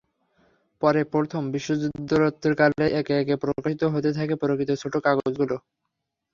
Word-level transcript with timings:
পরে 0.81 1.01
প্রথম 1.13 1.41
বিশ্বযুদ্ধোত্তরকালে 1.53 2.85
একে 2.99 3.13
একে 3.21 3.35
প্রকাশিত 3.43 3.81
হতে 3.93 4.09
থাকে 4.17 4.33
প্রকৃত 4.41 4.69
ছোট 4.81 4.93
কাগজগুলো। 5.05 5.55